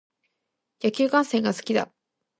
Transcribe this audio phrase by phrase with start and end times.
[0.83, 1.87] 野球観戦が好きだ。